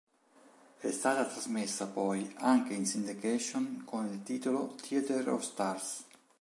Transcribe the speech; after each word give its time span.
È 0.79 0.89
stata 0.89 1.25
trasmessa 1.27 1.85
poi 1.85 2.33
anche 2.39 2.73
in 2.73 2.87
syndication 2.87 3.83
con 3.85 4.07
il 4.07 4.23
titolo 4.23 4.73
"Theater 4.81 5.29
of 5.29 5.43
Stars". 5.43 6.03